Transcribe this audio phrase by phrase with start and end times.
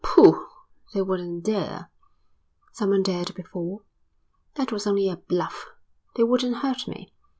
[0.03, 0.47] "Pooh!
[0.95, 1.91] They wouldn't dare."
[2.71, 3.81] "Someone dared before."
[4.55, 5.67] "That was only a bluff.
[6.15, 7.13] They wouldn't hurt me.